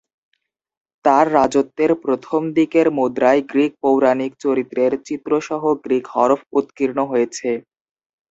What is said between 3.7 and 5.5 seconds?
পৌরাণিক চরিত্রের চিত্র